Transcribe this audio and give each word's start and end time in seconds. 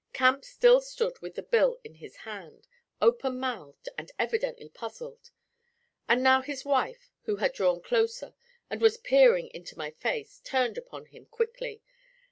Camp 0.13 0.43
still 0.43 0.81
stood 0.81 1.19
with 1.19 1.35
the 1.35 1.43
bill 1.43 1.79
in 1.83 1.93
his 1.93 2.15
hand, 2.15 2.67
open 3.03 3.39
mouthed 3.39 3.87
and 3.99 4.11
evidently 4.17 4.67
puzzled; 4.67 5.29
and 6.09 6.23
now 6.23 6.41
his 6.41 6.65
wife, 6.65 7.11
who 7.25 7.35
had 7.35 7.53
drawn 7.53 7.79
closer 7.81 8.33
and 8.67 8.81
was 8.81 8.97
peering 8.97 9.49
into 9.49 9.77
my 9.77 9.91
face, 9.91 10.41
turned 10.43 10.75
upon 10.79 11.05
him 11.05 11.27
quickly. 11.27 11.83